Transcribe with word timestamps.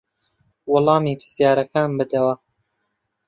وەڵامی 0.71 1.15
پرسیارەکان 1.19 1.89
بدەوە. 1.99 2.33